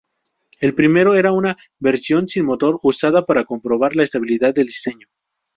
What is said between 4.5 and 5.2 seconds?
del diseño.